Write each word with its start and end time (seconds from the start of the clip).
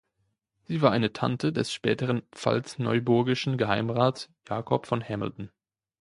Sie 0.63 0.81
war 0.81 0.89
eine 0.91 1.13
Tante 1.13 1.53
des 1.53 1.71
späteren 1.71 2.23
pfalz-neuburgischen 2.31 3.55
Geheimrats 3.59 4.31
Jakob 4.49 4.87
von 4.87 5.07
Hamilton. 5.07 5.51